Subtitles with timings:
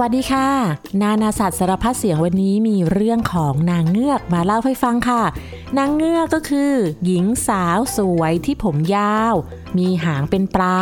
[0.00, 0.48] วัสดีค่ะ
[1.02, 5.22] นานาสัตว์สารพัดเสียงวันนี้มีเรื่องของนางเงือกมาเล่าให้ฟังค่ะ
[5.78, 6.72] นางเงือกก็คือ
[7.04, 9.34] หญิงสาวสวยที่ผมยาว
[9.78, 10.80] มีหางเป็นปลา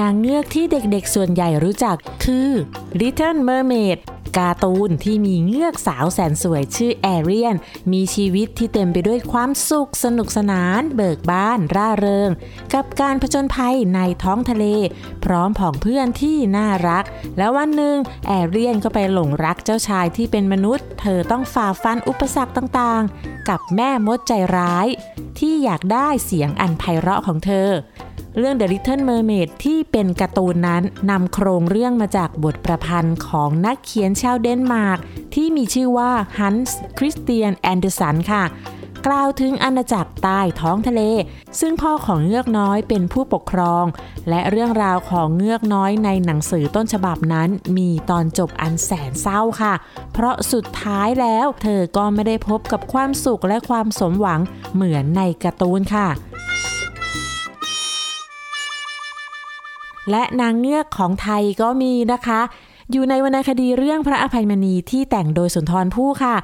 [0.00, 2.48] นางเงือกที่เด็กๆส่วนใหญ่รู้จักคือ
[3.00, 3.98] Little Mermaid
[4.38, 7.54] การ์ตูนที่มีเงือกสาวแสนสวยชื่อแอเรียน
[7.92, 12.30] มีชีวิตที่เต็มไปด้วยความสุขสนุกสนาน เบิกบาน ร่าเริง
[12.74, 14.64] กับการผจญภัยในท้องทะเล
[15.24, 17.04] พร้อมผองเพื่อนที่น่ารัก
[17.38, 17.96] แล้ววันหนึ่ง
[18.28, 24.86] แอเรียลก็ไปหลงรักเจ้าชายที่เป็นมนุษย์ เธอต้องฝ่าฟันอุปสรรคต่างๆ กับแม่มดใจร้าย
[25.38, 27.70] ที่อยากได้เสียงอันไพเราะของเธอ
[28.38, 34.98] เรื่อง The Little Mermaid ที่เป็นการ์ตูนนั้นนำโครงเรื่องมาจากบทประพันธ์ของนักเขียนชาวเดนมาร์ก
[35.34, 38.44] ที่มีชื่อว่าฮันส์คริสเตียนแอนเดอร์สันค่ะ
[39.06, 41.02] กล่าวถึงอาณาจักรใต้ท้องทะเล
[41.60, 43.84] ซึ่งพ่อของเงือกน้อยเป็นผู้ปกครอง
[44.28, 49.74] และเรื่องราวของเงือกน้อยในหนังสือต้นฉบับนั้น มีตอนจบอันแสนเศร้าค่ะ
[50.12, 54.40] เพราะสุดท้ายแล้วเธอก็ไม่ได้พบกับความสุขและความสมหวัง
[54.74, 56.08] เหมือนในการ์ตูนค่ะ
[60.10, 62.40] และนางเงือกของไทยก็มีนะคะ
[62.92, 66.36] อยู่ในวรรณคดีเรื่องพระอภัยมณีที่แต่งโดยสุนทรภู่ค่ะ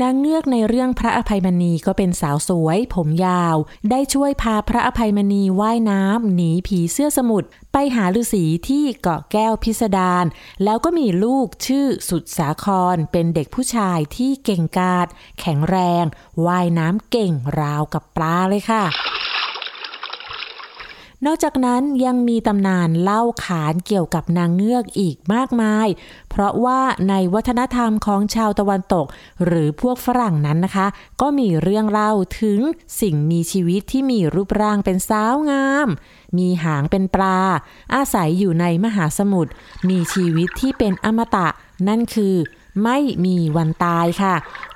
[0.00, 3.56] นางเงือกในเรื่องพระอภัยมณีก็เป็นสาวสวย ผมยาว
[3.90, 10.24] ได้ช่วยพาพระอภัยมณีว่ายน้ำหนีผีเสื้อสมุทรไปหาฤาษีที่เกาะแก้วพิสดาร
[10.64, 15.06] แล้วก็มีลูกชื่อสุดสาคร เป็นเด็กผู้ชายที่เก่งกาจ
[15.40, 16.04] แข็งแรง
[16.46, 18.84] ว่ายน้ำเก่งราวกับปลาเลยค่ะ
[21.26, 25.86] นอกจากนั้นยังมีตำนานเล่าขานเกี่ยวกับนางเงือกอีกมากมาย
[26.30, 29.06] เพราะว่าในวัฒนธรรมของชาวตะวันตก
[29.44, 30.86] หรือพวกฝรั่งนั้นนะคะ
[31.20, 32.60] ก็มีเรื่องเล่าถึง
[33.00, 35.88] สิ่งมีชีวิตที่มีรูปร่างเป็นสาวงาม
[36.38, 37.40] มีหางเป็นปลา
[37.94, 39.52] อาศัยอยู่ในมหาสมุทร
[39.88, 41.48] มีชีวิตที่เป็นอมตะ
[41.88, 42.34] นั่นคือ
[42.82, 44.34] ไม่มีวันตายค่ะ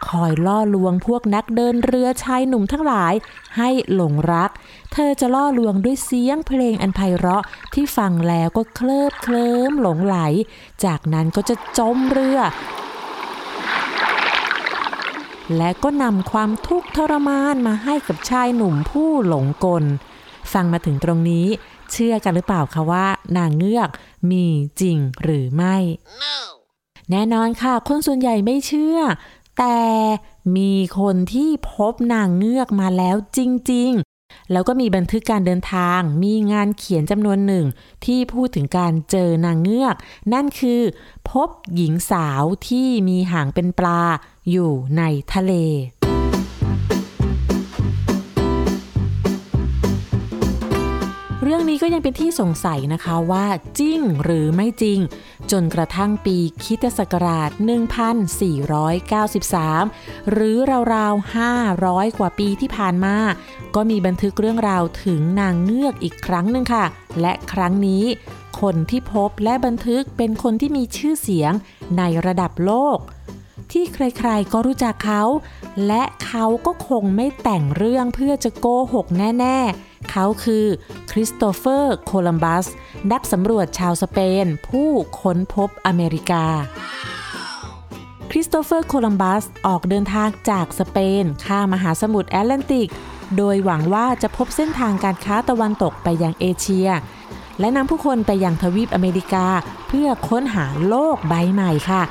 [0.08, 3.14] คอยล่อลวงพวกนักเดินเรือชายหนุ่มทั้งหลาย
[3.58, 4.50] ให้หลงรัก
[4.92, 10.16] เธอจะล่อลวงด้วยเสียงเพลงอันไพเราะที่ฟังแล้วก็เคลิบเคลิ้มหลงไหล
[10.84, 12.38] จากนั้นก็จะจมเรือ
[15.56, 19.84] และก็นำความทุกข์ทรมานมาให้กับชายหนุ่มผู้หลงกล
[20.52, 21.46] ฟังมาถึงตรงนี้
[21.92, 23.90] เชื่อกันหรือเปล่าคะว่า นางเงือก
[24.30, 24.46] มี
[24.80, 25.76] จริงหรือไม่
[26.22, 26.61] no.
[27.10, 28.98] แน่นอนค่ะ คนส่วนใหญ่ไม่เชื่อ
[29.58, 29.80] แต่
[30.56, 33.38] มีคนที่พบนางเงือกมาแล้วจ
[33.72, 34.12] ริง ๆ
[34.52, 37.66] แล้วก็มีบันทึกการเดินทาง มีงานเขียนจำนวนหนึ่ง
[38.04, 39.96] ที่พูดถึงการเจอนางเงือก
[40.32, 40.80] นั่นคือ
[41.30, 44.02] พบหญิงสาวที่มีหางเป็นปลา
[44.50, 45.02] อยู่ใน
[45.34, 45.52] ทะเล
[51.72, 53.46] นี้ก็ยังเป็นที่สงสัยนะคะว่า
[53.78, 54.98] จริงหรือไม่จริง
[55.50, 57.50] จนกระทั่งปีคิตศักราช
[59.10, 60.56] 1493 หรือ
[60.94, 61.34] ราวๆ
[61.70, 63.16] 500 กว่าปีที่ผ่านมา
[63.74, 66.84] ก็มีบันทึกเรื่องราวถึงนางเงือกอีกครั้งหนึ่งค่ะ
[67.20, 68.04] และครั้งนี้
[68.60, 71.52] คนที่พบและบันทึกเป็นคนที่มีชื่อเสียง
[71.98, 72.98] ในระดับโลก
[73.72, 75.22] ที่ใครๆก็รู้จักเขา
[75.86, 80.66] และเขาก็คงไม่แต่งเรื่องเพื่อจะโกหกแน่ ๆ เขาคือ
[81.10, 82.66] คริสโตเฟอร์ โคลัมบัส
[83.12, 84.90] นักสำรวจชาวสเปน ผู้
[85.20, 86.44] ค้นพบอเมริกา
[88.30, 92.90] คริสโตเฟอร์โคลัมบัสออกเดินทางจากสเปน ข้ามมหาสมุทรแอตแลนติก
[93.36, 96.88] โดยหวังว่าจะพบเส้นทางการค้าตะวันตกไปยังเอเชีย
[97.60, 99.46] และนำผู้คนไปยังทวีปอเมริกา
[99.88, 102.02] เพื่อค้นหาโลกใบใหม่ค่ะ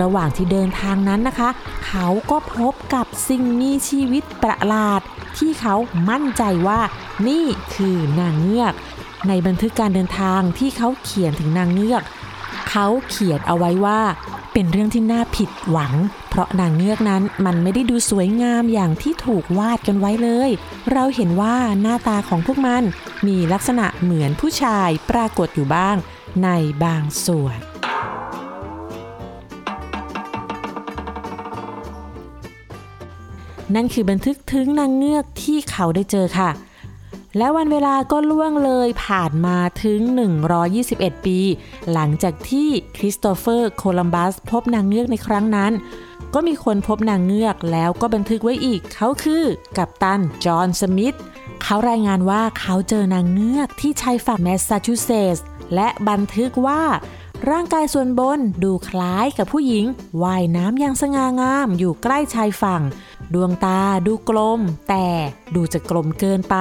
[0.00, 1.48] ระหว่างที่เดินทางนั้นนะคะ
[1.86, 5.00] เขาก็พบกับสิ่งมีชีวิตประหลาด
[5.38, 5.74] ที่เขา
[6.10, 6.80] มั่นใจว่า
[7.28, 7.44] นี่
[7.74, 8.74] คือนางเงือก
[9.28, 12.02] ในบันทึกการเดินทางที่เขาเขียนถึงนางเงือก
[12.70, 14.00] เขาเขียนเอาไว้ว่า
[14.52, 15.92] เป็นเรื่องที่น่าผิดหวัง
[16.28, 20.50] เพราะนางเงือกนั้นมันไม่ได้ดูสวยงามอย่างที่ถูกวาดกันไว้เลย
[20.92, 22.82] เราเห็นว่าหน้าตาของพวกมัน
[23.26, 25.96] มีลักษณะเหมือนผู้ชายปรากฏอยู่บ้าง
[26.44, 26.48] ใน
[26.84, 27.71] บางส่วน
[33.74, 36.50] นั่นคือบันทึกถึงนางเงือกที่เขาได้เจอค่ะ
[37.36, 40.00] และวันเวลาก็ล่วงเลยผ่านมาถึง
[40.62, 41.38] 121 ปี
[41.92, 45.72] หลังจากที่คริสโตเฟอร์โคลัมบัสพบนางเงือกในครั้งนั้น
[46.34, 49.44] ก็มีคนพบนางเงือกแล้วก็บันทึกไว้อีก เขาคือ
[49.76, 51.16] กัปตันจอห์นสมิธ
[51.62, 56.82] เขารายงานว่าเขาเจอนางเงือกที่ชายฝั่งแมสซาชูเซตส์และบันทึกว่า
[57.50, 59.84] ร่างกายส่วนบนดูคล้ายกับผู้หญิง
[60.22, 62.82] ว่ายน้ำอย่างสง่างามอยู่ใกล้ชายฝั่ง
[63.34, 65.06] ดวงตาดูกลม แต่
[65.54, 66.56] ดูจะกลมเกินไป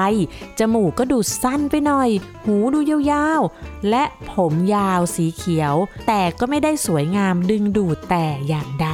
[0.59, 2.09] จมูกก็ดูสั้นไปหน่อย
[2.45, 2.79] หูดู
[3.12, 5.75] ยาวๆ และผมยาวสีเขียว
[6.07, 8.88] แต่ก็ไม่ได้สวยงามดึงดูดแต่อย่างใด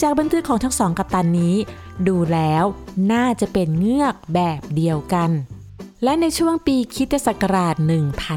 [0.00, 1.56] จากบันทึกของทั้งสองกัปตันนี้
[2.08, 2.64] ดูแล้ว
[3.12, 5.30] น่าจะเป็นเงือกแบบเดียวกัน
[6.04, 7.74] และในช่วงปีคิตศักราช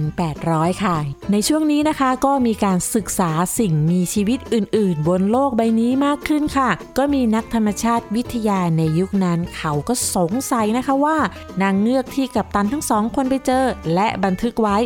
[0.09, 0.97] 1800 ค่ะ
[1.31, 11.17] ในช่วงนี้นะคะก็มีการศึกษาสิ่งมีชีวิตอื่น ๆ บนโลกใบนี้มากขึ้นค่ะ ก็มีนักธรรมชาติวิทยาในยุคนั้นเขาก็สงสัยนะคะว่า
[11.61, 14.77] นางเงือกที่กัปตันทั้งสองคนไปเจอ และบันทึกไว้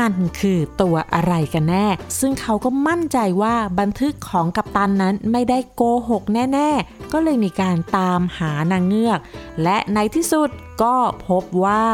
[0.00, 1.86] มันคือตัวอะไรกันแน่
[2.20, 9.18] ซึ่งเขาก็มั่นใจว่าบันทึกของกัปตันนั้นไม่ได้โกหกแน่ ๆ ก็เลยมีการตามหานางเงือก
[9.62, 10.48] และในที่สุด
[10.82, 10.96] ก็
[11.26, 11.84] พบว่า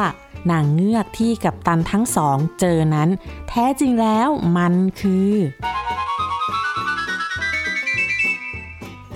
[0.50, 3.08] นางเงือกที่กับตันทั้งสองเจอนั้น
[3.48, 5.32] แท้จริงแล้วมันคือ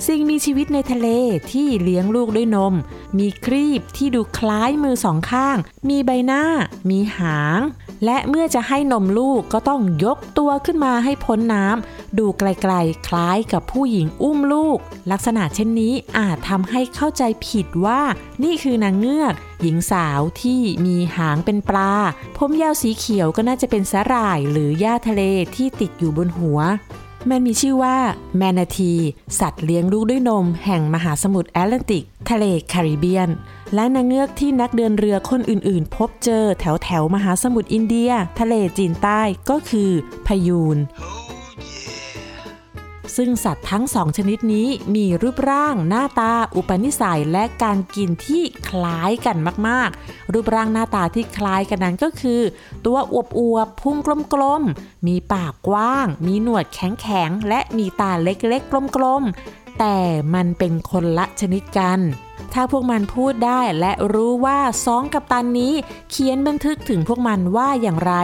[0.06, 1.08] สิ่งมีชีวิตในทะเล
[1.52, 2.74] ที่เลี้ยงลูกด้วยนม
[3.18, 5.56] มีครีบที่ดูคล้ายมือสองข้าง
[5.88, 6.42] มีใบหน้า
[6.90, 7.60] มีหาง
[8.04, 14.78] และเมื่อจะให้นมลูกก็ต้องยกตัวขึ้นมาให้พ้นน้ำ ดูไกลๆ คล้ายกับผู้หญิงอุ้มลูก
[15.10, 18.00] ลักษณะเช่นนี้อาจทำให้เข้าใจผิดว่า
[18.44, 21.94] นี่คือนางเงือก หญิงสาวที่มีหางเป็นปลา
[22.36, 25.22] ผมยาวสีเขียวก็น่าจะเป็นสาหร่ายหรือหญ้าทะเล
[25.56, 26.60] ที่ติดอยู่บนหัว
[27.28, 27.96] มันมีชื่อว่า
[28.36, 28.92] แมนาที
[29.40, 33.28] สัตว์เลี้ยงลูกด้วยนม แห่งมหาสมุทรแอตแลนติก ทะเลแคริบเบียน
[33.74, 39.20] และนางเงือกที่นักเดินเรือคนอื่นๆ พบเจอแถวแถวมหาสมุทรอินเดีย ทะเลจีนใต้
[39.50, 39.90] ก็คือ
[40.26, 40.78] พยูน
[43.16, 49.36] ซึ่งสัตว์ทั้งสองชนิดนี้มีรูปร่าง หน้าตา อุปนิสัยและการกินที่คล้ายกัน
[49.68, 52.40] มากๆ รูปร่างหน้าตาที่คล้ายกันนั้นก็คือ
[52.86, 53.96] ตัวอวบอวบพุง
[54.34, 59.98] กลมๆ มีปากกว้าง มีหนวดแข็งๆ และมีตาเล็กๆ กลมๆ แต่
[60.34, 62.00] มันเป็นคนละชนิดกัน
[62.54, 65.74] ถ้าพวกมันพูดได้และรู้ว่าสองกัปตันนี้
[66.10, 68.14] เขียนบันทึกถึงพวกมันว่าอย่างไร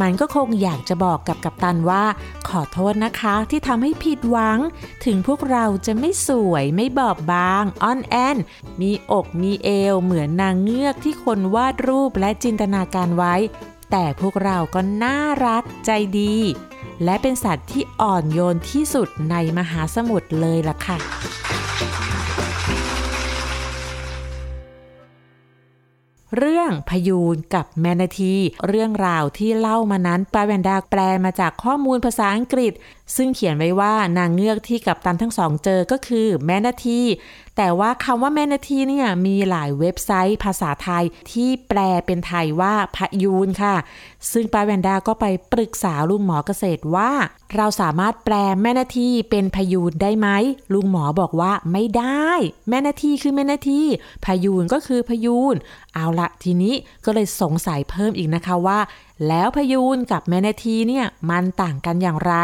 [0.00, 2.04] มันก็คงอยากจะบอกกับกัปตันว่า
[2.48, 4.58] ขอโทษนะคะที่ทำให้ผิดหวัง
[5.04, 8.36] ถึงพวกเราจะไม่สวยไม่บอบบางอ่อนแอน
[8.80, 13.34] มีอกมีเอวเหมือนนางเงือกที่คนวาดรูปและจินตนาการไว้
[13.90, 16.36] แต่พวกเราก็น่ารักใจดี
[17.04, 20.98] และเป็นสัตว์ที่อ่อนโยนที่สุดในมหาสมุทรเลยล่ะค่ะ
[26.38, 28.34] เรื่องพยูนกับแมนาที
[28.68, 32.72] เรื่องราวที่เล่ามานั้นปาแวนดาแปลมาจากข้อมูลภาษาอังกฤษ
[33.16, 37.00] ซึ่งเขียนไว้ว่านางเงือกที่กับตันทั้งสองเจอก็คือแมนาที
[37.56, 43.76] แต่ว่าคำว่าแมนาทีเนี่ยมีหลายเว็บไซต์ภาษาไทยที่แปลเป็นไทยว่าพยูนค่ะ
[44.32, 47.10] ซึ่งปาแวนดาก็ไปปรึกษาลุงหมอเกษตรว่า
[47.56, 50.28] เราสามารถแปลแมนาทีเป็นพยูนได้ไหม
[50.72, 52.28] ลุงหมอบอกว่าไม่ได้
[52.68, 53.80] แมนาทีคือแมนาที
[54.24, 55.54] พยูนก็คือพยูน
[55.94, 56.74] เอาละทีนี้
[57.04, 58.78] ก็เลยสงสัยเพิ่มอีกนะคะว่า
[59.28, 62.34] แล้วพยูนกับแมนาทีเนี่ยมันต่างกันอย่างไร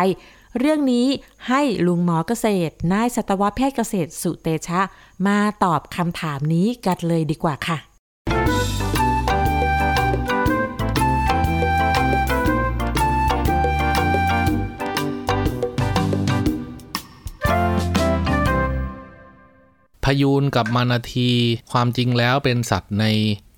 [0.58, 1.06] เรื่องนี้
[1.49, 4.81] ให้ลุงหมอเกษตร นายสัตวแพทย์เกษตรสุเตชะ
[5.26, 7.79] มาตอบคำถามนี้กันเลยดีกว่าค่ะ
[20.05, 21.31] พยูนกับมานาที
[21.72, 23.05] ความจริงแล้วเป็นสัตว์ใน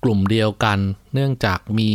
[0.03, 0.79] กลุ่มเดียวกัน
[1.13, 1.91] เนื่องจากมี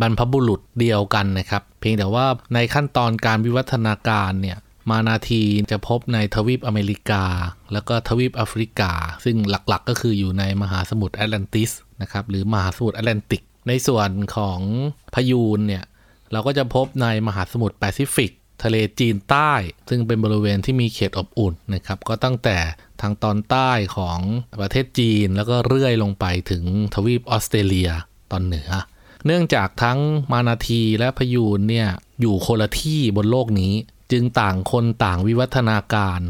[0.00, 4.58] บรรพบุรุษเดียวกันนะครับ เพียงแต่ว่าในขั้นตอนการวิวัฒนาการเนี่ย
[4.90, 7.24] มานาทีจะพบในทวีปอเมริกา
[7.72, 8.92] แล้วก็ทวีปแอฟริกา
[9.24, 11.70] ซึ่งหลักๆก็คืออยู่ในมหาสมุทรแอตแลนติส
[12.02, 14.60] นะครับหรือมหาสมุทรแอตแลนติก ในส่วนของ
[15.14, 15.84] พยูนเนี่ย
[16.32, 18.32] เราก็จะพบในมหาสมุทรแปซิฟิก
[18.64, 19.52] ทะเลจีนใต้
[19.88, 22.56] ซึ่งเป็นบริเวณที่มีเขตอบอุ่นนะครับก็ตั้งแต่
[23.00, 24.18] ทางตอนใต้ของ
[24.60, 26.64] ประเทศจีน แล้วก็เรื่อยลงไปถึง
[26.94, 27.90] ทวีปออสเตรเลีย
[28.32, 28.70] ตอนเหนือ
[29.26, 29.98] เนื่องจากทั้ง
[30.32, 31.88] มานาทีและพยูนเนี่ย
[32.20, 33.72] อยู่คนละที่บนโลกนี้
[34.12, 36.20] จึงต่างคนต่างวิวัฒนาการ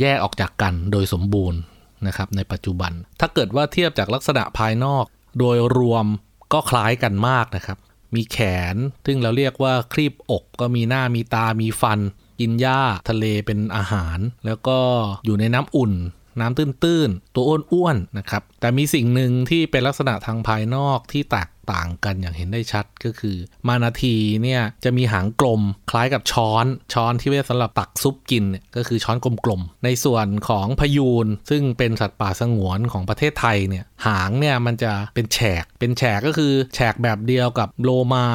[0.00, 1.60] แยกออกจากกันโดยสมบูรณ์
[2.06, 5.04] นะครับในปัจจุบัน ถ้าเกิดว่าเทียบจากลักษณะภายนอก
[5.38, 6.06] โดยรวม
[6.52, 7.78] ก็คล้ายกันมากนะครับ
[8.14, 8.38] มีแข
[8.74, 8.76] น
[9.06, 12.00] ซึ่งเราเรียกว่าครีบอกก็มีหน้ามีตามีฟัน
[12.40, 14.78] กินหญ้าทะเลเป็นอาหาร แล้วก็
[15.24, 15.92] อยู่ในน้ำอุ่น
[16.40, 23.36] น้ำตื้นๆ ตัวอ้วนๆนะครับ แต่มีสิ่งหนึ่งที่เป็นลักษณะทางภายนอกที่แตกต่างกันอย่างเห็นได้ชัดก็คือ
[23.68, 38.26] มานาทีเนี่ยจะมีหางกลมคล้ายกับช้อนช้อนที่ไว้สำหรับตักซุปกินเนี่ยก็คือช้อนกลมๆ ในส่วนของพยูนซึ่งเป็นสัตว์ป่าสงวนของประเทศไทยเนี่ยหางเนี่ยมันจะเป็นแฉก เป็นแฉกก็คือแฉกแบบเดียวกับโลมา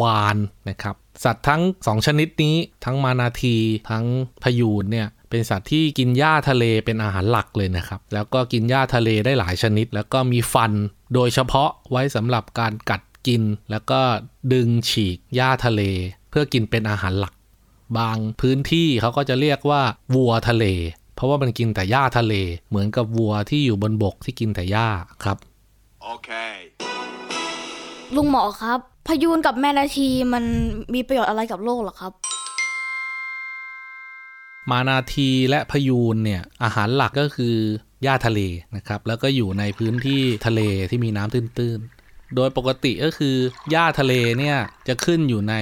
[0.00, 0.36] วาน
[0.70, 3.56] นะครับสัตว์ทั้ง 2 ชนิดนี้ทั้งมานาที
[3.90, 4.04] ทั้ง
[4.42, 10.72] พยูนเนี่ย เป็นสัตว์ที่กินหญ้าทะเลเป็นอาหารหลักเลยนะครับ แล้วก็กินหญ้าทะเลได้หลายชนิด แล้วก็มีฟัน
[11.14, 14.00] โดยเฉพาะไว้สำหรับการกัดกิน แล้วก็
[14.52, 15.82] ดึงฉีกหญ้าทะเล
[16.30, 17.34] เพื่อกินเป็นอาหารหลัก
[17.98, 19.82] บางพื้นที่เขาก็จะเรียกว่า
[20.14, 20.64] วัวทะเล
[21.14, 22.34] เพราะว่ามันกินแต่หญ้าทะเล
[22.68, 24.88] เหมือนกับวัวที่อยู่บนบกที่กินแต่หญ้า
[25.22, 25.38] ครับ
[26.14, 26.54] Okay.
[28.16, 30.44] ลุงหมอครับ พยูนกับแมนาทีมัน
[30.94, 32.12] มีประโยชน์อะไรกับโลกเหรอครับ
[34.70, 37.56] มานาทีและพยูนเนี่ยอาหารหลักก็คือ
[38.02, 38.40] หญ้าทะเล
[38.76, 43.36] นะครับ แล้วก็อยู่ในพื้นที่ทะเลที่มีน้ำตื้นๆ โดยปกติก็คือ
[43.70, 44.58] หญ้าทะเลเนี่ย
[44.88, 45.54] จะขึ้นอยู่ใน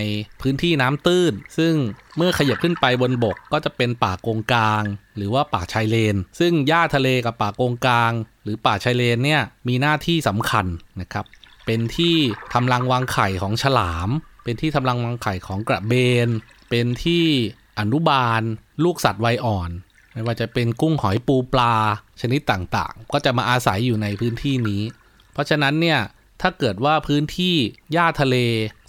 [0.42, 1.75] พื้นที่น้ำตื้น ซึ่ง
[2.16, 4.82] เมื่อขยับขึ้นไปบนบกก็จะเป็นป่าโกงกลาง
[5.16, 8.12] หรือว่าป่าชายเลน ซึ่งหญ้าทะเลกับป่าโกงกลาง
[8.44, 10.66] หรือป่าชายเลนเนี่ยมีหน้าที่สำคัญ
[11.00, 11.25] นะครับ
[11.66, 12.16] เป็นที่
[12.52, 14.08] ทำรังวางไข่ของฉลาม
[14.44, 15.92] เป็นที่ทำรังวางไข่ของกระเบ
[16.26, 16.28] น
[16.70, 17.26] เป็นที่
[17.78, 18.43] อนุบาล
[18.85, 19.71] ลูกสัตว์วัยอ่อน
[20.12, 21.75] ไม่ว่าจะเป็นกุ้งหอยปูปลา
[22.21, 24.83] ชนิดต่างๆ ก็จะมาอาศัยอยู่ในพื้นที่นี้
[25.33, 26.00] เพราะฉะนั้นเนี่ย
[26.43, 27.57] ถ้าเกิดว่าพื้นที่
[27.93, 28.37] หญ้าทะเล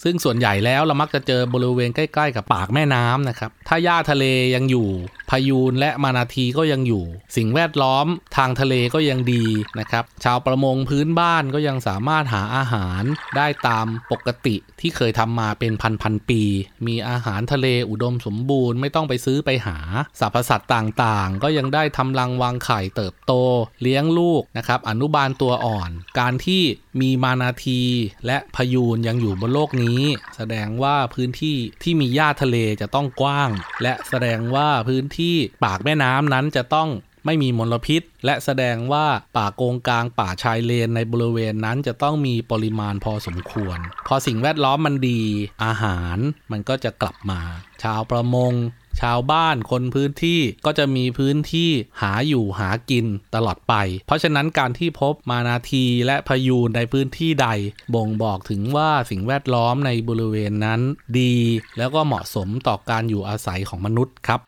[0.06, 4.90] ซึ่งส่วนใหญ่แล้วเรามักจะเจอบริเวณใกล้ๆ กับปากแม่น้ำนะครับ ถ้าหญ้าทะเลยังอยู่
[5.30, 7.04] พายูนและมานาทีก็ยังอยู่
[7.38, 8.08] สิ่งแวดล้อม
[8.38, 9.46] ทางทะเลก็ยังดี
[9.80, 13.04] นะครับ ชาวประมงพื้นบ้านก็ยังสามารถหาอาหาร
[13.38, 16.42] ได้ตามปกติที่เคยทำมาเป็นพันๆปี
[16.88, 19.78] มีอาหารทะเลอุดมสมบูรณ์ไม่ต้องไปซื้อไปหา
[20.20, 23.34] สรรพสัตว์ต่างๆ ก็ยังได้ทำรังวางไข่เติบโต
[23.82, 26.64] เลี้ยงลูกนะครับ อนุบาลตัวอ่อน การที่
[27.02, 27.82] มีมานาที
[28.26, 29.95] และพายูนยังอยู่บนโลกนี้
[30.36, 33.50] แสดงว่าพื้นที่ที่มีหญ้าทะเลจะต้องกว้าง
[33.84, 36.90] และแสดงว่าพื้นที่ปากแม่น้ำนั้นจะต้อง
[37.26, 39.06] ไม่มีมลพิษ และแสดงว่า
[39.38, 45.22] ป่าโกงกลางป่าชายเลนในบริเวณนั้นจะต้องมีปริมาณพอสมควร พอสิ่งแวดล้อมมันดี
[45.66, 46.18] อาหาร
[46.52, 47.42] มันก็จะกลับมา
[47.84, 48.54] ชาวประมง
[49.02, 51.70] ชาวบ้านคนพื้นที่ก็จะมีพื้นที่
[52.02, 53.74] หาอยู่หากินตลอดไป
[54.06, 57.48] เพราะฉะนั้นการที่พบมานาทีและพยูนในพื้นที่ใด
[57.94, 60.82] บ่งบอกถึงว่าสิ่งแวดล้อมในบริเวณนั้น
[61.20, 61.36] ดี
[61.78, 64.42] แล้วก็เหมาะสมต่อการอยู่อาศัยของมนุษย์ครับ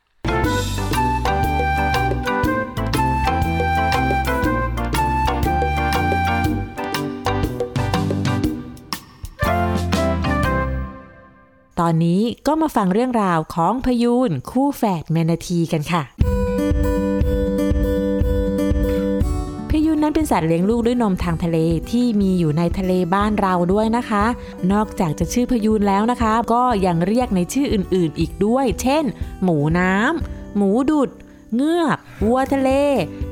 [11.83, 16.03] ตอนนี้ก็มาฟังเรื่องราวของพยูนคู่แฝดแมนาทีกันค่ะ
[19.69, 21.57] พยูนนั้นเป็นสัตว์เลี้ยงลูกด้วยนมทางทะเล
[21.91, 24.25] ที่มีอยู่ในทะเลบ้านเราด้วยนะคะ
[24.71, 29.03] นอกจากจะชื่อพยูนแล้วนะคะ ก็ยังเรียกในชื่ออื่นๆ อีกด้วย เช่น
[29.43, 31.09] หมูน้ำหมูดุด
[31.55, 32.69] เงือกวัวทะเล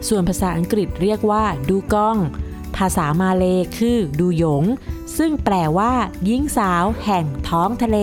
[0.07, 2.17] ส่วนภาษาอังกฤษเรียกว่าดูกอง
[2.77, 3.45] ภาษามาเล
[3.77, 4.65] คือดูหยง
[5.17, 5.93] ซึ่งแปลว่า
[6.25, 7.97] หญิงสาวแห่งท้องทะเล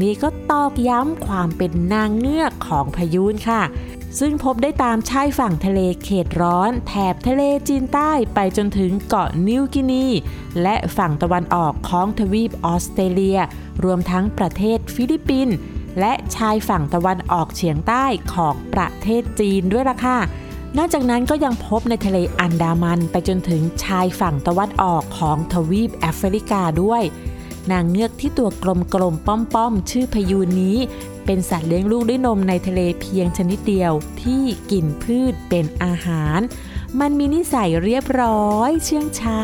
[0.00, 3.62] นี่ก็ตอกย้ำความเป็นนางเงือกของพยูนค่ะ
[4.18, 10.06] ซึ่งพบได้ตามชายฝั่งทะเลเขตร้อน แถบทะเลจีนใต้ไปจนถึงเกาะนิวกินี
[10.62, 13.38] และฝั่งตะวันออกของทวีปออสเตรเลีย
[13.84, 15.56] รวมทั้งประเทศฟิลิปปินส์
[16.00, 18.04] และชายฝั่งตะวันออกเฉียงใต้
[18.34, 20.18] ของประเทศจีนด้วยล่ะค่ะ
[20.78, 27.02] นอกจากนั้นก็ยังพบในทะเลอันดามันไปจนถึงชายฝั่งตะวันออกของทวีปแอฟริกาด้วย
[27.70, 28.50] นางเงือกที่ตัว
[28.94, 30.78] กลมๆป้อมๆ ชื่อพยูนนี้
[31.24, 36.38] เป็นสัตว์เลี้ยงลูกด้วยนมในทะเลเพียงชนิดเดียวที่กินพืชเป็นอาหาร
[37.00, 39.40] มันมีนิสัยเรียบร้อย เชื่องช้า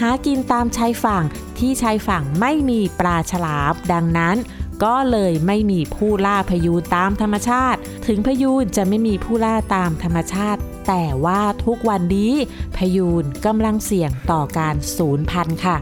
[0.00, 1.24] หากินตามชายฝั่ง
[1.58, 4.36] ที่ชายฝั่งไม่มีปลาฉลามดังนั้น
[4.84, 12.32] ก็เลยไม่มีผู้ล่าพยูนตามธรรมชาติ ถึงพยูนจะไม่มีผู้ล่าตามธรรมชาติ แต่ว่าทุกวันนี้
[12.76, 15.76] พยูนกำลังเสี่ยงต่อการสูญพันธุ์ค่ะ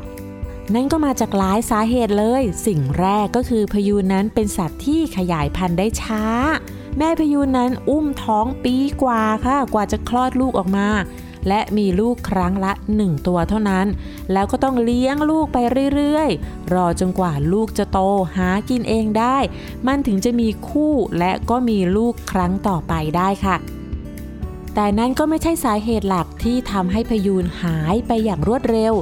[0.75, 6.25] นั่นก็มาจากหลายสาเหตุเลย สิ่งแรกก็คือพยูนนั้นเป็นสัตว์ที่ขยายพันธุ์ได้ช้า
[6.99, 10.89] แม่พยูนนั้นอุ้มท้องปีกว่าค่ะ กว่าจะคลอดลูกออกมา
[11.49, 13.87] และมีลูกครั้งละ 1 ตัวเท่านั้น
[14.33, 15.59] แล้วก็ต้องเลี้ยงลูกไป
[15.95, 17.99] เรื่อยๆ รอจนกว่าลูกจะโต
[18.37, 19.37] หากินเองได้
[19.87, 23.57] มันถึงจะมีคู่และก็มีลูกครั้งต่อไปได้ค่ะ
[24.75, 28.95] แต่นั้นก็ไม่ใช่สาเหตุหลักที่ทำให้พยูนหายไปอย่างรวดเร็ว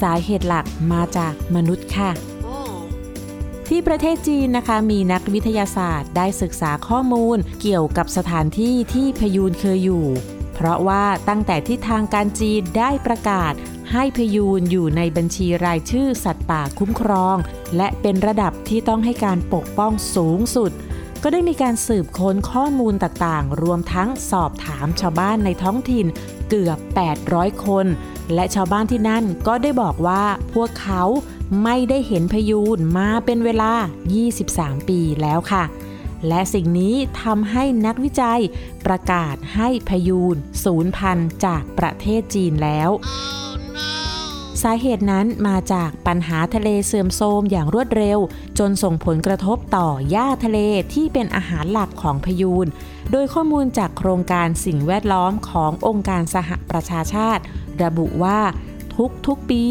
[0.00, 2.10] สาเหตุหลักมาจากมนุษย์ค่ะ
[3.68, 10.06] ที่ประเทศจีนนะคะ มีนักวิทยาศาสตร์ได้ศึกษาข้อมูลเกี่ยวกับสถานที่ที่พยูนเคยอยู่
[10.64, 13.52] ราะว่าตั้งแต่ที่ทางการจีนได้ประกาศ
[13.92, 17.36] ให้พยูนอยู่ในบัญชีรายชื่อสัตว์ป่าคุ้มครอง
[17.76, 20.72] และเป็นระดับที่ต้องให้การปกป้องสูงสุด
[21.22, 26.06] ก็ได้มีการสืบค้นข้อมูลต่างๆ รวมทั้งสอบถามชาวบ้านในท้องถิ่น
[26.48, 26.78] เกือบ
[27.20, 27.86] 800 คน
[28.34, 30.22] และชาวบ้านที่นั่นก็ได้บอกว่า
[30.54, 31.02] พวกเขา
[31.64, 33.72] ไม่ได้เห็นพยูนมาเป็นเวลา
[34.30, 35.64] 23 ปีแล้วค่ะ
[36.28, 38.40] และสิ่งนี้ทำให้นักวิจัย
[38.86, 42.90] ประกาศให้พยูนสูญพันธุ์จากประเทศจีนแล้ว
[44.62, 48.18] สาเหตุนั้นมาจากปัญหาทะเลเสื่อมโทรมอย่างรวดเร็ว
[48.58, 50.58] จนส่งผลกระทบต่อหญ้าทะเล
[50.94, 52.66] ที่เป็นอาหารหลักของพยูน
[53.10, 57.42] โดยข้อมูลจากโครงการสิ่งแวดล้อมขององค์การสหประชาชาติ
[57.82, 58.40] ระบุว่า
[58.96, 59.64] ทุกทุกปี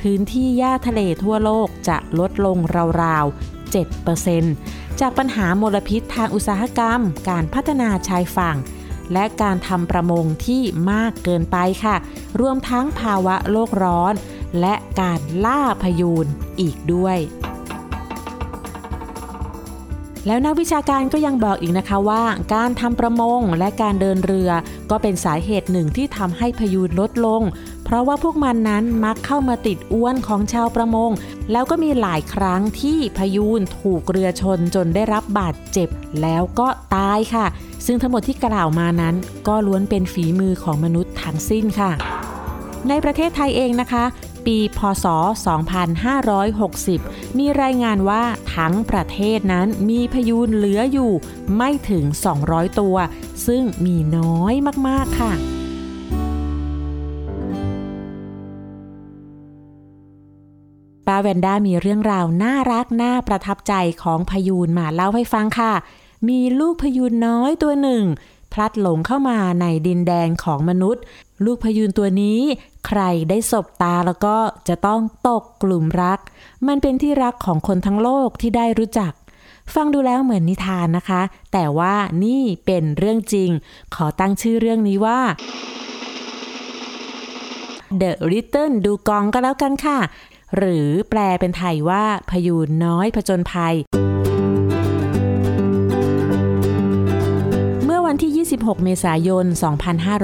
[0.00, 2.58] พื้นที่หญ้าทะเลทั่วโลกจะลดลง
[3.02, 8.56] ราวๆ7% จากปัญหามลพิษทางอุตสาหกรรม การพัฒนาชายฝั่ง
[9.12, 11.96] และการทำประมงที่มากเกินไปค่ะ
[12.40, 14.14] รวมทั้งภาวะโลกร้อน
[14.60, 16.26] และการล่าพยูน
[16.60, 17.18] อีกด้วย
[20.26, 22.22] แล้วนักวิชาการก็ยังบอกอีกนะคะว่า
[22.54, 24.50] การทำประมงและการเดินเรือ
[24.90, 27.42] ก็เป็นสาเหตุหนึ่งที่ทำให้พยูนลดลง
[27.88, 31.10] เพราะว่าพวกมันนั้นมักเข้ามาติดอ้วนของชาวประมง
[31.52, 35.88] แล้วก็มีหลายครั้งที่พยูนถูกเรือชนจนได้รับบาดเจ็บ
[36.22, 37.46] แล้วก็ตายค่ะ
[37.86, 39.14] ซึ่งทั้งหมดที่กล่าวมานั้น
[39.48, 41.92] ก็ล้วนเป็นฝีมือของมนุษย์ทั้งสิ้นค่ะ
[42.88, 44.04] ในประเทศไทยเองนะคะ
[44.46, 45.06] ปี พศ
[46.40, 48.22] 2560 มีรายงานว่า
[48.56, 51.12] ทั้งประเทศนั้นมีพยูนเหลืออยู่
[51.56, 52.04] ไม่ถึง
[52.42, 52.96] 200 ตัว
[53.46, 54.54] ซึ่งมีน้อย
[54.88, 55.32] มาก ๆ ค่ะ
[61.20, 65.72] แวนด้ามีเรื่องราวน่ารักน่าประทับใจของพยูนมาเล่าให้ฟังค่ะ
[66.28, 68.04] มีลูกพยูนน้อยตัวหนึ่ง
[68.52, 71.02] พลัดหลงเข้ามาในดินแดนของมนุษย์
[71.44, 72.40] ลูกพยูนตัวนี้
[72.86, 74.36] ใครได้สบตาแล้วก็
[74.68, 76.18] จะต้องตกกลุ่มรัก
[76.66, 79.12] มันเป็นที่รักของคนทั้งโลกที่ได้รู้จัก
[79.74, 81.22] ฟังดูแล้วเหมือนนิทานนะคะ
[81.52, 81.94] แต่ว่า
[82.24, 83.50] นี่เป็นเรื่องจริง
[83.94, 85.20] ขอตั้งชื่อเรื่องนี้ว่า
[88.00, 89.98] The Little Dugong ก็แล้วกันค่ะ
[90.56, 93.74] หรือแปลเป็นไทยว่าพยูนน้อยผจญภัย
[97.84, 99.44] เมื่อวันที่ 26 เมษายน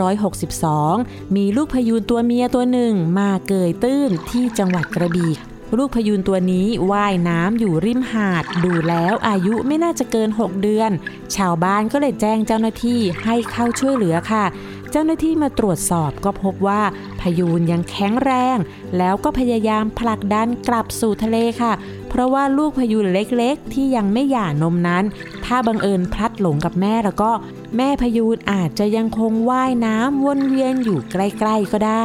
[0.08, 5.32] 2562 มีลูกพยูนตัวเมียตัวหนึ่งมาเกยตื้นที่จังหวัดกระบี่
[5.76, 10.90] ลูกพยูนตัวนี้ว่ายน้ำอยู่ริมหาด ดูแล้วอายุไม่น่าจะเกิน 6 เดือน
[11.36, 14.44] ชาวบ้านก็เลยแจ้งเจ้าหน้าที่ให้เข้าช่วยเหลือค่ะ
[14.90, 16.82] เจ้าหน้าที่มาตรวจสอบก็พบว่า
[17.20, 18.58] พยูนยังแข็งแรง
[18.98, 21.72] แล้วก็พยายามผลักดันกลับสู่ทะเลค่ะ
[22.08, 25.04] เพราะว่าลูกพยูนเล็กๆ ที่ยังไม่หย่านมนั้น
[25.44, 27.30] ถ้าบังเอิญพลัดหลงกับแม่แล้วก็
[27.76, 32.04] แม่พยูนอาจจะยังคงว่ายน้ำวนเวียนอยู่ใกล้ ๆ ก็ได้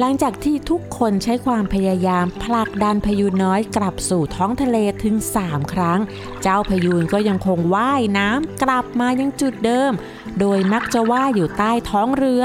[0.00, 6.00] หลังจากที่ทุกคนใช้ความพยายามผลักดันพยูนน้อยกลับสู่ท้องทะเลถึง 3 ครั้ง
[6.42, 9.92] เจ้าพยูนก็ยังคงว่ายน้ำกลับมายังจุดเดิม
[10.40, 12.44] โดยมักจะว่ายอยู่ใต้ท้องเรือ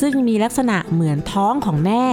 [0.00, 2.04] ซึ่งมีลักษณะเหมือนท้องของแม่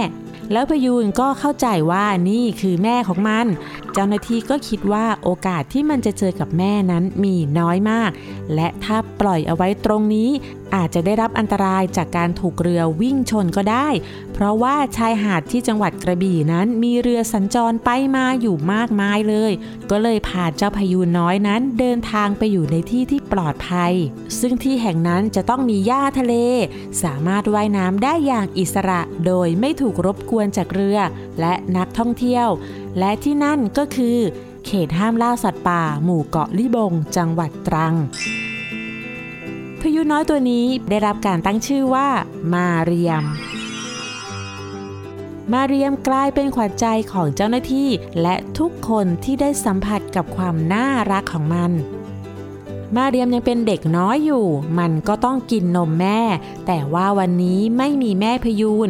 [0.52, 3.46] แล้วพยูนก็เข้าใจว่านี่คือแม่ของมัน
[3.94, 8.10] เจ้าหน้าที่ก็คิดว่าโอกาสที่มันจะเจอกับแม่นั้นมีน้อยมาก
[8.54, 10.30] และถ้าปล่อยเอาไว้ตรงนี้
[10.74, 13.88] อาจจะได้รับอันตรายจากการถูกเรือวิ่งชนก็ได้
[14.32, 19.52] เพราะว่าชายหาดที่จังหวัดกระบี่นั้นมีเรือสัญจรไปมาอยู่มากมายเลย
[19.90, 23.92] ก็เลยพาเจ้าพายูนน้อยนั้นเดินทางไปอยู่ในที่ที่ปลอดภัย
[24.40, 26.34] ซึ่งที่แห่งนั้นจะต้องมีหญ้าทะเล
[27.02, 30.98] สามารถว่ายน้ำได้อย่างอิสระโดยไม่ถูกรบกวนจากเรือ
[31.40, 32.48] และนักท่องเที่ยว
[32.98, 34.18] และที่นั่นก็คือ
[34.66, 37.94] เขตห้ามล่าสัตว์ป่า หมู่เกาะลิบง จังหวัดตรัง
[39.80, 42.08] พยูน้อยตัวนี้ได้รับการตั้งชื่อว่า
[42.54, 43.24] มาเรียม
[45.52, 47.88] มาเรียมกลายเป็นขวัญใจของเจ้าหน้าที่
[48.22, 51.70] และทุกคนที่ได้สัมผัสกับความน่ารักของมัน
[52.96, 54.46] มาเรียมยังเป็นเด็กน้อยอยู่
[54.78, 56.20] มันก็ต้องกินนมแม่
[56.66, 58.88] แต่ว่าวันนี้ไม่มีแม่พยูน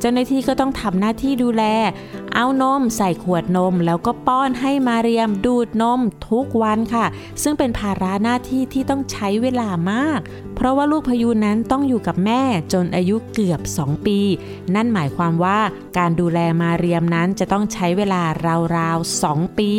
[0.00, 1.64] เจ้าหน้าที่ก็ต้องทำหน้าที่ดูแล
[2.34, 7.06] เอานมใส่ขวดนม แล้วก็ป้อนให้มาเรียมดูดนมทุกวันค่ะ
[7.42, 10.20] ซึ่งเป็นภาระหน้าที่ที่ต้องใช้เวลามาก
[10.54, 14.18] เพราะว่าลูกพยูนนั้นต้องอยู่กับแม่จนอายุเกือบ 2 ปี
[14.74, 15.58] นั่นหมายความว่า
[15.98, 18.22] การดูแลมาเรียมนั้นจะต้องใช้เวลา
[18.76, 19.72] ราวๆ2ปี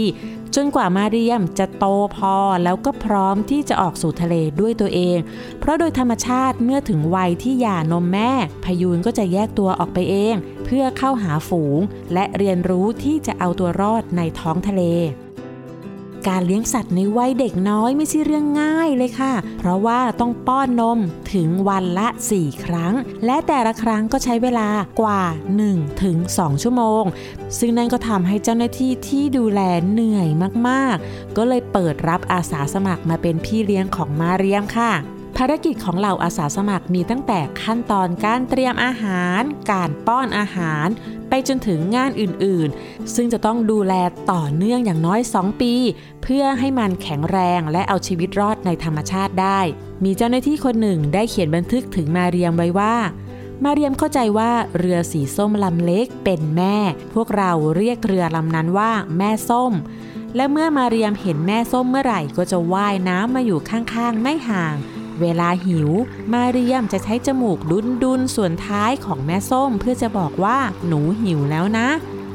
[0.56, 1.86] จนกว่ามาเรียมจะโต
[2.16, 5.18] พอแล้วก็พร้อมที่จะออกสู่ทะเลด้วยตัวเอง
[5.60, 8.32] เพราะโดยธรรมชาติเมื่อถึงวัยที่หย่านมแม่
[8.64, 10.36] พยูนก็จะแยกตัวออกไปเอง
[10.66, 11.80] เพื่อเข้าหาฝูง
[12.14, 14.84] และเรียนรู้ที่จะเอาตัวรอดในท้องทะเล
[16.28, 21.00] การเลี้ยงสัตว์ในวัยเด็กน้อยไม่ใช่เรื่องง่ายเลยค่ะ เพราะว่าต้องป้อนนม
[21.34, 22.08] ถึงวันละ
[22.38, 22.94] 4 ครั้ง
[23.26, 24.70] และแต่ละครั้งก็ใช้เวลา
[25.02, 25.24] กว่า
[25.64, 26.18] 1ถึง
[26.64, 27.04] ชั่วโมง
[27.60, 30.30] ซึ่งนั่นก็ทำให้เจ้าหน้าที่ที่ดูแลเหนื่อย
[30.68, 34.94] มากๆ ก็เลยเปิดรับอาสาสมัครมาเป็นพี่เลี้ยงของมาเรียมค่ะ
[35.38, 40.88] ภารกิจของเหล่าอาสาสมัครมีตั้งแต่ขั้นตอนการเตรียมอาหาร การป้อนอาหาร
[41.34, 43.94] ไปจนถึงงานอื่นๆ ซึ่งจะต้องดูแล
[44.32, 45.74] ต่อเนื่องอย่างน้อย 2 ปี
[46.24, 49.60] เพื่อให้มันแข็งแรงและเอาชีวิตรอดในธรรมชาติได้
[50.04, 52.96] มีเจ้าหน้าที่คนหนึ่งได้เขียนบันทึกถึงมาเรียมไว้ว่า
[53.64, 56.76] มาเรียมเข้าใจว่าเรือสีส้มลำเล็กเป็นแม่
[57.14, 59.74] พวกเราเรียกเรือลำนั้นว่าแม่ส้ม
[60.36, 64.76] และเมื่อมาเรียมเห็นแม่ส้มเมื่อไหร่ก็จะว่ายน้ำมาอยู่ข้างๆ ไม่ห่าง
[65.22, 65.90] เวลาหิว
[66.34, 70.58] มาเรียมจะใช้จมูกดุนดุนส่วนท้ายของแม่ส้มเพื่อจะบอกว่า
[70.88, 71.90] หนูหิวแล้วนะ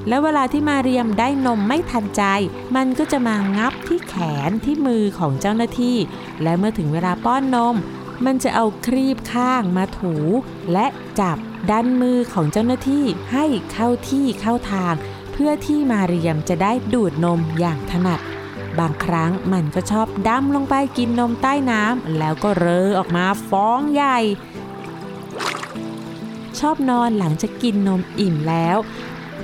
[0.09, 2.23] แล้วเวลาที่มาเรียมได้นมไม่ทันใจ
[2.77, 4.15] มันก็จะมางับที่แข
[4.49, 5.97] นที่มือของเจ้าหน้าที่
[6.43, 7.77] และเมื่อถึงเวลาป้อนนม
[8.25, 10.15] มันจะเอาครีบข้างมาถู
[10.73, 10.87] และ
[11.21, 11.37] จับ
[11.71, 14.95] ดันมือของเจ้าหน้าที่ให้เข้าที่เข้าทาง
[15.33, 18.21] เพื่อที่มาเรียมจะได้ดูดนมอย่างถนัด
[18.81, 24.19] บางครั้งมันก็ชอบดำลงไปกินนมใต้น้ำแล้วก็เรอออกมาฟ้องใหญ่
[26.59, 28.79] ชอบนอนหลังจากกินนมอิ่มแล้ว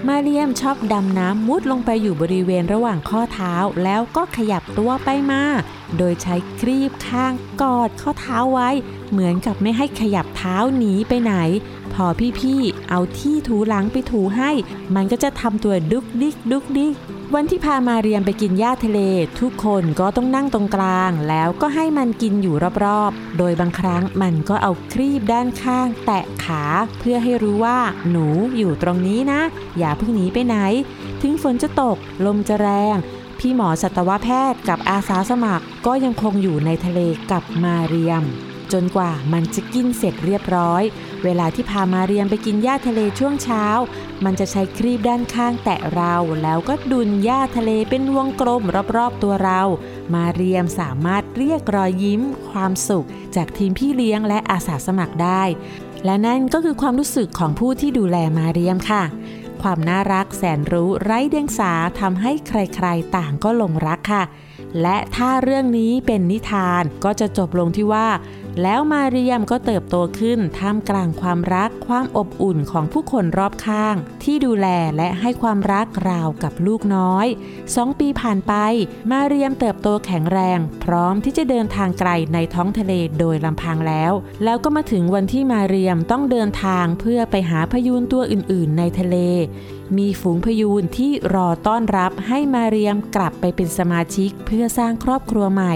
[0.09, 5.43] มาเรียมชอบดำน้ำมุดลงไปอยู่บริเวณระหว่างข้อเท้าแล้วก็ขยับตัวไปมา
[5.99, 8.71] โดยใช้ครีบข้างกอดข้อเท้าไว้
[9.11, 11.35] เหมือนกับไม่ให้ขยับเท้าหนีไปไหน
[11.93, 12.05] พอ
[12.41, 14.51] พี่ๆเอาที่ถูหลังไปถูให้
[14.95, 16.95] มันก็จะทำตัวดุกดิกดุกดิก
[17.37, 19.01] วันที่พามาเรียมไปกินหญ้าทะเล
[19.41, 26.63] ทุกคนก็ต้องนั่งตรงกลาง แล้วก็ให้มันกินอยู่รอบๆ โดยบางครั้งมันก็เอาครีบด้านข้าง แตะขา
[26.99, 27.79] เพื่อให้รู้ว่า
[28.11, 29.41] หนูอยู่ตรงนี้นะ
[29.79, 30.57] อย่าเพิ่งหนีไปไหน
[31.23, 32.97] ถึงฝนจะตกลมจะแรง
[33.39, 38.25] พี่หมอสัตวแพทย์กับอาสาสมัครก็ยังคงอยู่ในทะเลกับมาเรียม
[38.73, 40.83] จนกว่ามันจะกินเสร็จเรียบร้อย
[41.25, 43.65] เวลาที่พามาเรียมไปกินหญ้าทะเลช่วงเช้า
[44.25, 48.63] มันจะใช้ครีบด้านข้างแตะเราแล้วก็ดุนหญ้าทะเลเป็นวงกลม
[48.97, 49.61] รอบๆตัวเรา
[50.15, 53.07] มาเรียมสามารถเรียกรอยยิ้ม ความสุข
[53.37, 55.43] จากทีมพี่เลี้ยงและอาสาสมัครได้
[56.05, 59.03] และนั่นก็คือความรู้สึกของผู้ที่ดูแลมาเรียมค่ะ
[59.63, 64.25] ความน่ารักแสนรู้ไร้เดียงสาทำให้ใครๆ ต่างก็หลงรักค่ะ
[64.83, 68.07] และถ้าเรื่องนี้เป็นนิทานก็จะจบลงที่ว่า
[68.63, 77.27] แล้วมาเรียมก็เติบโตขึ้นท่ามกลางความรักความอบอุ่นของผู้คนรอบข้าง ที่ดูแลและให้ความรักราวกับลูกน้อย
[77.77, 78.55] สองปีผ่านไป
[79.11, 84.13] มาเรียมเติบโตแข็งแรง พร้อมที่จะเดินทางไกลในท้องทะเลโดยลำพังแล้ว
[84.45, 89.17] แล้วก็มาถึงวันที่มาเรียมต้องเดินทางเพื่อไปหาพยูนตัวอื่น ๆ ในทะเล
[89.99, 95.75] มีฝูงพยูนที่รอต้อนรับให้มาเรียมกลับไปเป็นสมาชิกเพื่อสร้างครอบครัวใหม่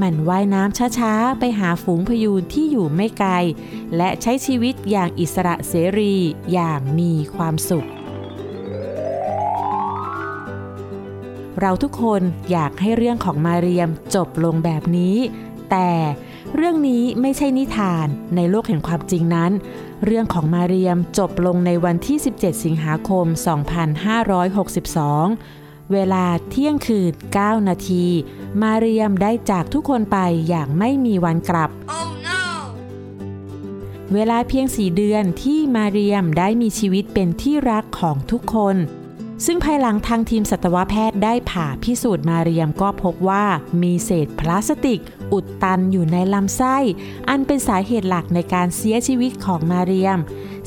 [0.00, 3.32] มันว่ายน้ำช้าๆ ไปหาฝูงพยูนที่อยู่ไม่ไกล
[3.96, 6.14] และใช้ชีวิตอย่างอิสระเสรี
[6.52, 7.86] อย่างมีความสุข
[11.60, 15.16] เราทุกคนอยากให้เรื่องของมาเรียมจบลงแบบนี้
[15.70, 15.90] แต่
[16.54, 19.52] เรื่องนี้ไม่ใช่นิทานในโลกแห่งความจริงนั้น
[20.04, 23.26] เรื่องของมาเรียมจบลงในวันที่ 17 สิงหาคม
[24.98, 28.04] 2562 เวลาเที่ยงคืน 9 นาที
[28.62, 32.40] มาเรียมได้จากทุกคนไปอย่างไม่มีวันกลับ Oh no!
[34.14, 38.76] เวลาเพียงสี่เดือนที่มาเรียมได้มีชีวิตเป็นที่รักของทุกคน
[39.44, 43.44] ซึ่งภายหลังทางทีมสัตวแพทย์ได้ผ่าพิสูจน์มาเรียมก็พบว่า
[43.82, 45.00] มีเศษพลาสติก
[45.32, 46.76] อุดตันอยู่ในลำไส้
[47.28, 50.18] อันเป็นสาเหตุหลักในการเสียชีวิตของมาเรียม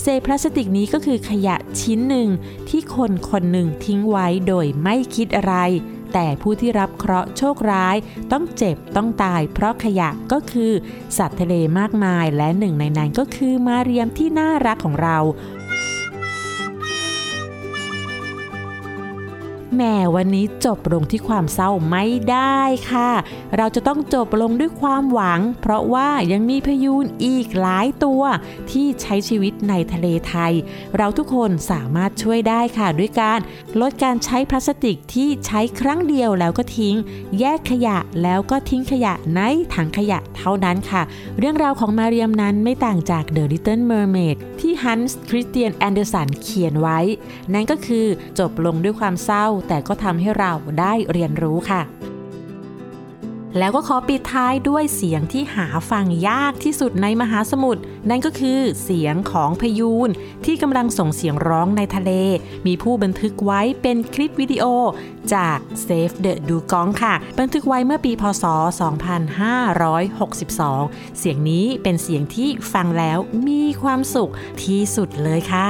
[0.01, 2.29] เศษพลาสติกนี้ก็คือขยะชิ้นหนึ่ง
[2.69, 5.55] ที่คนคนหนึ่งทิ้งไว้โดยไม่คิดอะไร
[6.13, 7.95] แต่ผู้ที่รับเคราะห์โชคร้าย
[8.31, 10.71] ต้องเจ็บต้องตาย เพราะขยะก็คือ
[11.17, 15.17] สัตว์ทะเลมากมายและหนึ่งในนั้นก็คือมาเรียมที่น่ารักของเรา
[19.75, 22.59] แหม่วันนี้จบลงที่ความเศร้าไม่ได้
[22.91, 23.11] ค่ะ
[23.57, 28.21] เราจะต้องจบลงด้วยความหวัง เพราะว่ายังมีพยูนอีกหลายตัว
[28.71, 30.53] ที่ใช้ชีวิตในทะเลไทย
[30.97, 33.39] เราทุกคนสามารถช่วยได้ค่ะ ด้วยการ
[33.81, 36.95] ลดการใช้พลาสติกที่ใช้ครั้งเดียวแล้วก็ทิ้ง
[37.39, 39.41] แยกขยะแล้วก็ทิ้งขยะใน
[39.73, 41.01] ถังขยะเท่านั้นค่ะ
[41.39, 46.99] เรื่องราวของมาเรียมนั้นไม่ต่างจาก The Little Mermaid ที่ฮันส์คริสเตียนแอนเดอร์สันเขียนไว้
[47.53, 48.05] นั่นก็คือ
[48.39, 51.83] จบลงด้วยความเศร้าแต่ก็ทำให้เราได้เรียนรู้ค่ะ
[53.57, 60.09] แล้วก็ขอปิดท้ายด้วยเสียงที่หาฟังยากที่สุดในมหาสมุทรนั่นก็คือเสียงของพยูน
[60.45, 62.11] ที่กำลังส่งเสียงร้องในทะเล
[62.67, 64.65] มีผู้บันทึกไว้เป็นคลิปวิดีโอ
[65.33, 68.43] จาก Save the Dugong ค่ะ บันทึกไว้เมื่อปีพศ
[69.81, 73.17] 2562 เสียงนี้เป็นเสียงที่ฟังแล้ว
[73.47, 74.31] มีความสุข
[74.63, 75.69] ที่สุดเลยค่ะ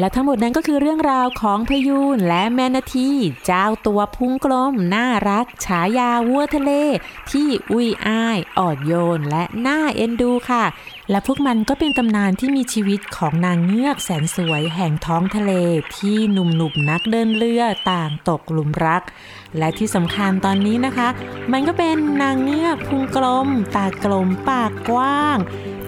[0.00, 3.10] และทั้งหมดนั้นก็คือเรื่องราวของพยูนและแมนาที
[3.46, 6.72] เจ้าตัวพุงกลม น่ารัก ฉายาวัวทะเล
[7.30, 10.64] ที่อุยอ้ายอ่อนโยน และน่าเอ็นดูค่ะ
[11.10, 15.52] และพวกมันก็เป็นตำนานที่มีชีวิตของนางเงือกแสนสวยแห่งท้องทะเล
[15.96, 19.02] ที่หนุ่มๆนักเดินเรือต่างตกหลุมรัก
[19.58, 21.08] และที่สำคัญตอนนี้นะคะ
[21.52, 25.38] มันก็เป็นนางเงือกพุงกลม ตากลมปากกว้าง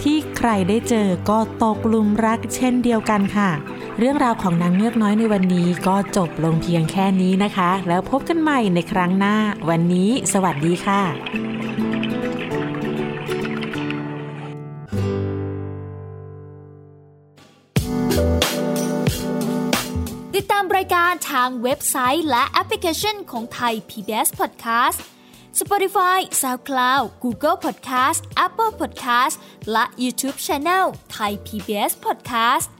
[0.02, 3.50] ที่ใครได้เจอก็ตกหลุมรักเช่นเดียวกันค่ะ
[4.02, 9.36] เรื่องราวของนางเงือกน้อยในวันนี้ก็จบลงเพียงแค่นี้นะคะ แล้วพบกันใหม่ในครั้งหน้า
[9.68, 11.02] วันนี้ สวัสดีค่ะ
[20.34, 24.98] ติดตามรายการทางเว็บไซต์และแอปพลิเคชันของไทย PBS Podcast
[25.60, 29.34] Spotify SoundCloud Google Podcast Apple Podcast
[29.72, 30.84] และ YouTube Channel
[31.16, 32.79] Thai PBS Podcast